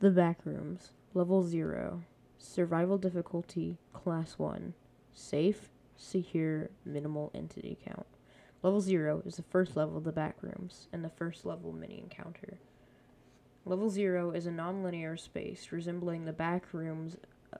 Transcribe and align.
The 0.00 0.08
Backrooms, 0.08 0.92
Level 1.12 1.42
0. 1.42 2.04
Survival 2.38 2.96
difficulty, 2.96 3.76
Class 3.92 4.38
1. 4.38 4.72
Safe, 5.12 5.68
secure, 5.94 6.70
minimal 6.86 7.30
entity 7.34 7.76
count. 7.84 8.06
Level 8.62 8.80
0 8.80 9.22
is 9.26 9.36
the 9.36 9.42
first 9.42 9.76
level 9.76 9.98
of 9.98 10.04
the 10.04 10.12
Backrooms, 10.12 10.86
and 10.90 11.04
the 11.04 11.10
first 11.10 11.44
level 11.44 11.74
mini 11.74 11.98
encounter. 11.98 12.56
Level 13.66 13.90
0 13.90 14.30
is 14.30 14.46
a 14.46 14.50
nonlinear 14.50 15.20
space 15.20 15.70
resembling 15.70 16.24
the 16.24 16.32
backrooms 16.32 17.16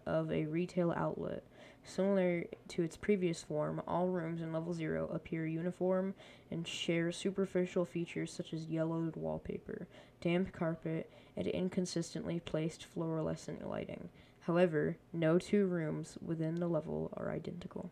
of 0.06 0.32
a 0.32 0.46
retail 0.46 0.94
outlet. 0.96 1.44
Similar 1.84 2.44
to 2.68 2.82
its 2.82 2.96
previous 2.96 3.42
form, 3.42 3.82
all 3.86 4.08
rooms 4.08 4.40
in 4.40 4.50
Level 4.50 4.72
0 4.72 5.08
appear 5.12 5.46
uniform 5.46 6.14
and 6.50 6.66
share 6.66 7.12
superficial 7.12 7.84
features 7.84 8.32
such 8.32 8.54
as 8.54 8.66
yellowed 8.66 9.16
wallpaper, 9.16 9.86
damp 10.22 10.52
carpet, 10.52 11.10
and 11.40 11.48
inconsistently 11.48 12.38
placed 12.38 12.84
fluorescent 12.84 13.66
lighting. 13.66 14.10
However, 14.40 14.98
no 15.10 15.38
two 15.38 15.64
rooms 15.64 16.18
within 16.20 16.56
the 16.56 16.68
level 16.68 17.10
are 17.16 17.30
identical. 17.30 17.90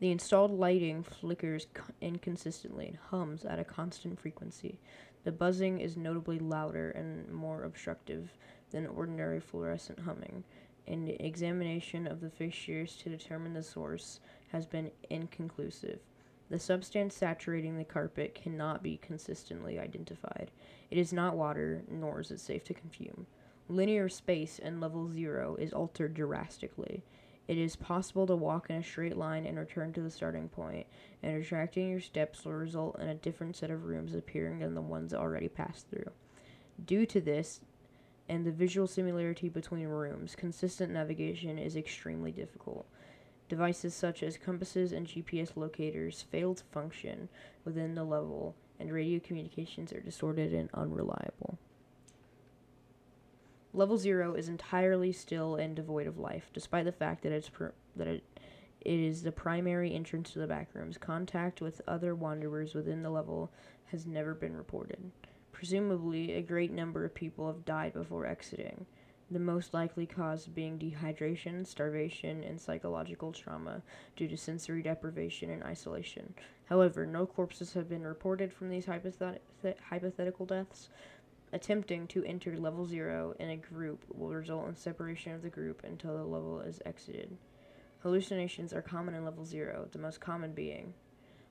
The 0.00 0.10
installed 0.10 0.50
lighting 0.50 1.02
flickers 1.02 1.66
inconsistently 2.00 2.86
and 2.86 2.96
hums 3.10 3.44
at 3.44 3.58
a 3.58 3.64
constant 3.64 4.18
frequency. 4.18 4.78
The 5.24 5.32
buzzing 5.32 5.80
is 5.80 5.94
notably 5.94 6.38
louder 6.38 6.90
and 6.92 7.30
more 7.30 7.64
obstructive 7.64 8.30
than 8.70 8.86
ordinary 8.86 9.40
fluorescent 9.40 9.98
humming, 10.00 10.44
and 10.86 11.14
examination 11.20 12.06
of 12.06 12.22
the 12.22 12.30
fixtures 12.30 12.96
to 12.96 13.10
determine 13.10 13.52
the 13.52 13.62
source 13.62 14.20
has 14.52 14.64
been 14.64 14.90
inconclusive. 15.10 15.98
The 16.50 16.58
substance 16.58 17.14
saturating 17.14 17.76
the 17.76 17.84
carpet 17.84 18.34
cannot 18.34 18.82
be 18.82 18.96
consistently 18.96 19.78
identified. 19.78 20.50
It 20.90 20.96
is 20.96 21.12
not 21.12 21.36
water, 21.36 21.82
nor 21.90 22.20
is 22.20 22.30
it 22.30 22.40
safe 22.40 22.64
to 22.64 22.74
consume. 22.74 23.26
Linear 23.68 24.08
space 24.08 24.58
in 24.58 24.80
level 24.80 25.10
zero 25.12 25.56
is 25.56 25.74
altered 25.74 26.14
drastically. 26.14 27.04
It 27.48 27.58
is 27.58 27.76
possible 27.76 28.26
to 28.26 28.36
walk 28.36 28.70
in 28.70 28.76
a 28.76 28.82
straight 28.82 29.16
line 29.16 29.46
and 29.46 29.58
return 29.58 29.92
to 29.94 30.00
the 30.00 30.10
starting 30.10 30.48
point, 30.48 30.86
and 31.22 31.34
retracting 31.34 31.90
your 31.90 32.00
steps 32.00 32.44
will 32.44 32.52
result 32.52 32.98
in 32.98 33.08
a 33.08 33.14
different 33.14 33.56
set 33.56 33.70
of 33.70 33.84
rooms 33.84 34.14
appearing 34.14 34.60
than 34.60 34.74
the 34.74 34.80
ones 34.80 35.12
already 35.12 35.48
passed 35.48 35.88
through. 35.90 36.10
Due 36.84 37.04
to 37.06 37.20
this, 37.20 37.60
and 38.28 38.44
the 38.44 38.52
visual 38.52 38.86
similarity 38.86 39.48
between 39.48 39.88
rooms, 39.88 40.36
consistent 40.36 40.92
navigation 40.92 41.58
is 41.58 41.76
extremely 41.76 42.30
difficult. 42.30 42.86
Devices 43.48 43.94
such 43.94 44.22
as 44.22 44.36
compasses 44.36 44.92
and 44.92 45.06
GPS 45.06 45.56
locators 45.56 46.22
fail 46.30 46.54
to 46.54 46.64
function 46.64 47.28
within 47.64 47.94
the 47.94 48.04
level, 48.04 48.54
and 48.78 48.92
radio 48.92 49.18
communications 49.18 49.92
are 49.92 50.00
distorted 50.00 50.52
and 50.52 50.68
unreliable. 50.74 51.58
Level 53.72 53.96
0 53.96 54.34
is 54.34 54.48
entirely 54.48 55.12
still 55.12 55.56
and 55.56 55.74
devoid 55.76 56.06
of 56.06 56.18
life, 56.18 56.50
despite 56.52 56.84
the 56.84 56.92
fact 56.92 57.22
that, 57.22 57.32
it's 57.32 57.48
pr- 57.48 57.68
that 57.96 58.06
it, 58.06 58.24
it 58.82 58.98
is 58.98 59.22
the 59.22 59.32
primary 59.32 59.94
entrance 59.94 60.30
to 60.32 60.38
the 60.38 60.46
backrooms. 60.46 60.98
Contact 60.98 61.60
with 61.60 61.80
other 61.86 62.14
wanderers 62.14 62.74
within 62.74 63.02
the 63.02 63.10
level 63.10 63.50
has 63.86 64.06
never 64.06 64.34
been 64.34 64.56
reported. 64.56 65.10
Presumably, 65.52 66.34
a 66.34 66.42
great 66.42 66.70
number 66.70 67.04
of 67.04 67.14
people 67.14 67.46
have 67.46 67.64
died 67.64 67.94
before 67.94 68.26
exiting 68.26 68.86
the 69.30 69.38
most 69.38 69.74
likely 69.74 70.06
cause 70.06 70.46
being 70.46 70.78
dehydration, 70.78 71.66
starvation, 71.66 72.42
and 72.42 72.60
psychological 72.60 73.32
trauma 73.32 73.82
due 74.16 74.28
to 74.28 74.36
sensory 74.36 74.82
deprivation 74.82 75.50
and 75.50 75.62
isolation. 75.62 76.34
However, 76.66 77.04
no 77.04 77.26
corpses 77.26 77.74
have 77.74 77.88
been 77.88 78.04
reported 78.04 78.52
from 78.52 78.70
these 78.70 78.86
hypothet- 78.86 79.40
hypothetical 79.90 80.46
deaths. 80.46 80.88
Attempting 81.52 82.06
to 82.08 82.24
enter 82.24 82.56
level 82.56 82.86
zero 82.86 83.34
in 83.38 83.50
a 83.50 83.56
group 83.56 84.04
will 84.14 84.30
result 84.30 84.68
in 84.68 84.76
separation 84.76 85.32
of 85.32 85.42
the 85.42 85.48
group 85.48 85.82
until 85.84 86.16
the 86.16 86.24
level 86.24 86.60
is 86.60 86.80
exited. 86.84 87.36
Hallucinations 88.02 88.72
are 88.72 88.82
common 88.82 89.14
in 89.14 89.24
level 89.24 89.44
zero, 89.44 89.88
the 89.90 89.98
most 89.98 90.20
common 90.20 90.52
being 90.52 90.94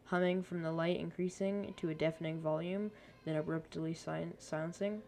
humming 0.07 0.41
from 0.41 0.61
the 0.61 0.71
light 0.71 0.99
increasing 0.99 1.73
to 1.77 1.89
a 1.89 1.95
deafening 1.95 2.39
volume, 2.39 2.91
then 3.25 3.35
abruptly 3.35 3.93
silencing 3.93 5.01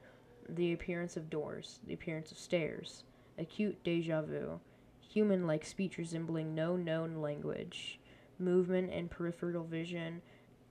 the 0.56 0.74
appearance 0.74 1.18
of 1.18 1.30
doors, 1.30 1.80
the 1.86 1.94
appearance 1.94 2.32
of 2.32 2.38
stairs, 2.38 3.04
acute 3.38 3.84
deja 3.84 4.22
vu, 4.22 4.60
human 5.00 5.48
like 5.48 5.66
speech 5.66 5.98
resembling 5.98 6.54
no 6.54 6.76
known 6.76 7.16
language, 7.16 8.00
movement 8.38 8.92
and 8.92 9.10
peripheral 9.10 9.64
vision 9.64 10.22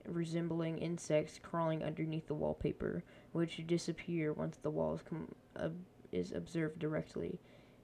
resembling 0.07 0.77
insects 0.79 1.39
crawling 1.41 1.83
underneath 1.83 2.27
the 2.27 2.33
wallpaper, 2.33 3.03
which 3.31 3.65
disappear 3.67 4.33
once 4.33 4.57
the 4.57 4.69
wall 4.69 4.95
is, 4.95 5.01
com- 5.01 5.35
is 6.11 6.31
observed 6.31 6.79
directly, 6.79 7.39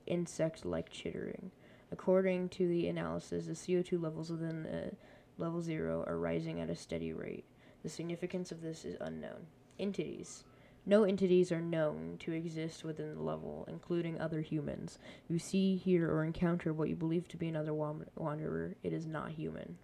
insect 0.08 0.66
like 0.66 0.90
chittering. 0.90 1.52
According 1.92 2.50
to 2.50 2.68
the 2.68 2.88
analysis, 2.88 3.46
the 3.46 3.54
CO2 3.54 4.02
levels 4.02 4.32
within 4.32 4.64
the 4.64 4.92
level 5.38 5.62
zero 5.62 6.04
are 6.08 6.18
rising 6.18 6.60
at 6.62 6.70
a 6.70 6.76
steady 6.76 7.14
rate. 7.14 7.46
The 7.84 7.90
significance 7.90 8.52
of 8.52 8.62
this 8.62 8.86
is 8.86 8.96
unknown. 9.00 9.46
Entities. 9.80 10.44
No 10.88 11.04
entities 11.04 11.52
are 11.52 11.62
known 11.62 12.18
to 12.20 12.32
exist 12.32 12.84
within 12.84 13.16
the 13.16 13.22
level, 13.22 13.66
including 13.68 14.20
other 14.20 14.42
humans. 14.42 15.00
You 15.28 15.40
see, 15.40 15.78
hear, 15.78 16.12
or 16.12 16.24
encounter 16.24 16.74
what 16.74 16.90
you 16.90 16.96
believe 16.96 17.28
to 17.30 17.38
be 17.38 17.48
another 17.48 17.74
wanderer, 17.74 18.76
it 18.84 18.94
is 18.94 19.08
not 19.08 19.32
human. 19.32 19.78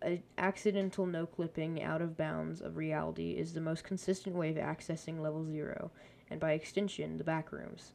An 0.00 0.22
accidental 0.38 1.06
no 1.06 1.26
clipping 1.26 1.82
out 1.82 2.02
of 2.02 2.16
bounds 2.16 2.60
of 2.60 2.76
reality 2.76 3.32
is 3.32 3.52
the 3.52 3.60
most 3.60 3.82
consistent 3.82 4.36
way 4.36 4.50
of 4.50 4.56
accessing 4.56 5.20
level 5.20 5.44
zero, 5.44 5.90
and 6.30 6.38
by 6.38 6.52
extension, 6.52 7.18
the 7.18 7.24
backrooms. 7.24 7.94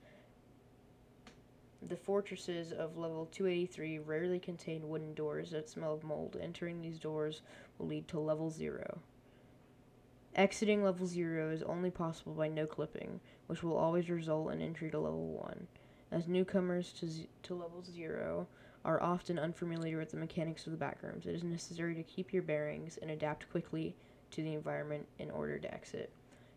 The 1.82 1.96
fortresses 1.96 2.74
of 2.74 2.98
level 2.98 3.28
283 3.32 4.00
rarely 4.00 4.40
contain 4.40 4.90
wooden 4.90 5.14
doors 5.14 5.52
that 5.52 5.70
smell 5.70 5.94
of 5.94 6.04
mold. 6.04 6.36
Entering 6.42 6.82
these 6.82 7.00
doors 7.00 7.42
will 7.78 7.88
lead 7.88 8.10
to 8.10 8.20
level 8.20 8.50
zero. 8.50 9.00
Exiting 10.40 10.82
level 10.82 11.06
0 11.06 11.52
is 11.52 11.64
only 11.64 11.92
possible 11.92 12.32
by 12.32 12.48
no 12.48 12.66
clipping, 12.66 13.20
which 13.48 13.62
will 13.62 13.76
always 13.76 14.10
result 14.10 14.54
in 14.54 14.62
entry 14.62 14.90
to 14.90 14.98
level 14.98 15.34
1. 15.34 15.68
As 16.14 16.30
newcomers 16.30 16.94
to, 16.94 17.10
z- 17.10 17.28
to 17.44 17.54
level 17.54 17.84
0 17.84 18.48
are 18.86 19.04
often 19.04 19.38
unfamiliar 19.38 19.98
with 19.98 20.12
the 20.12 20.18
mechanics 20.18 20.66
of 20.66 20.72
the 20.72 20.78
backrooms, 20.78 21.26
it 21.26 21.36
is 21.36 21.44
necessary 21.44 21.94
to 21.94 22.04
keep 22.04 22.32
your 22.32 22.42
bearings 22.42 22.98
and 23.02 23.12
adapt 23.12 23.52
quickly 23.52 23.98
to 24.32 24.42
the 24.42 24.54
environment 24.54 25.06
in 25.18 25.30
order 25.30 25.60
to 25.60 25.74
exit. 25.74 26.10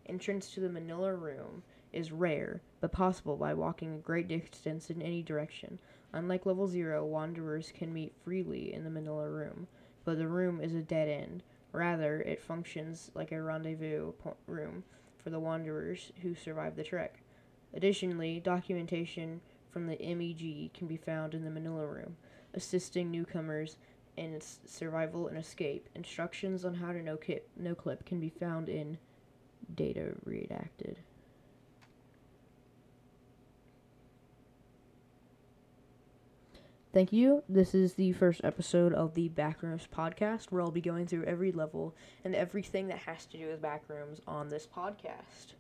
Entrance 0.07 0.53
to 0.53 0.61
the 0.61 0.69
Manila 0.69 1.13
room 1.17 1.65
is 1.93 2.13
rare, 2.13 2.63
but 2.81 2.93
possible 2.93 3.37
by 3.37 3.53
walking 3.53 3.95
a 3.95 3.99
great 3.99 4.29
distance 4.29 4.91
in 4.91 5.03
any 5.03 5.25
direction. 5.25 5.81
Unlike 6.13 6.47
level 6.47 6.69
0, 6.69 7.05
wanderers 7.05 7.73
can 7.77 7.93
meet 7.93 8.15
freely 8.23 8.73
in 8.73 8.85
the 8.85 8.91
Manila 8.91 9.29
room, 9.29 9.67
but 10.05 10.19
the 10.19 10.29
room 10.29 10.61
is 10.61 10.73
a 10.73 10.83
dead 10.83 11.09
end 11.09 11.43
Rather, 11.73 12.21
it 12.21 12.41
functions 12.41 13.11
like 13.15 13.33
a 13.33 13.43
rendezvous 13.43 14.13
room 14.47 14.85
for 15.23 15.31
the 15.31 15.41
wanderers 15.41 16.13
who 16.21 16.35
survive 16.35 16.77
the 16.77 16.85
trek. 16.85 17.23
Additionally, 17.75 18.41
documentation 18.41 19.41
from 19.71 19.87
the 19.87 19.97
MEG 19.97 20.73
can 20.75 20.87
be 20.87 20.99
found 20.99 21.35
in 21.35 21.45
the 21.45 21.51
Manila 21.51 21.87
room, 21.87 22.17
assisting 22.55 23.11
newcomers 23.11 23.79
in 24.17 24.35
its 24.35 24.61
survival 24.67 25.29
and 25.29 25.39
escape. 25.39 25.89
Instructions 25.95 26.65
on 26.65 26.75
how 26.75 26.93
to 26.93 27.03
no, 27.03 27.17
kip, 27.17 27.49
no 27.57 27.75
clip 27.75 28.05
can 28.05 28.21
be 28.21 28.29
found 28.29 28.69
in 28.69 28.99
Data 29.75 30.13
Redacted. 30.27 30.97
Thank 36.93 37.11
you. 37.11 37.43
This 37.49 37.75
is 37.75 37.95
the 37.95 38.13
first 38.13 38.43
episode 38.45 38.93
of 38.93 39.15
the 39.15 39.31
Backrooms 39.31 39.89
podcast, 39.89 40.51
where 40.51 40.61
I'll 40.61 40.71
be 40.71 40.83
going 40.83 41.07
through 41.07 41.25
every 41.25 41.51
level 41.51 41.95
and 42.23 42.35
everything 42.35 42.89
that 42.89 42.99
has 42.99 43.25
to 43.27 43.39
do 43.39 43.47
with 43.47 43.63
Backrooms 43.63 44.21
on 44.27 44.51
this 44.51 44.67
podcast. 44.67 45.55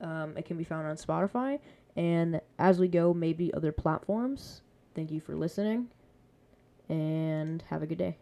Um, 0.00 0.34
it 0.38 0.46
can 0.46 0.56
be 0.56 0.64
found 0.64 0.86
on 0.86 0.96
Spotify, 0.96 1.58
and 1.94 2.40
as 2.58 2.78
we 2.78 2.88
go, 2.88 3.12
maybe 3.12 3.52
other 3.52 3.70
platforms. 3.70 4.62
Thank 4.94 5.10
you 5.10 5.20
for 5.20 5.36
listening, 5.36 5.88
and 6.88 7.62
have 7.68 7.82
a 7.82 7.86
good 7.86 7.98
day. 7.98 8.16